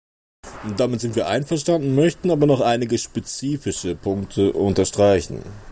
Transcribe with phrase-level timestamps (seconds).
[0.77, 5.43] Damit sind wir einverstanden, möchten aber noch einige spezifische Punkte unterstreichen.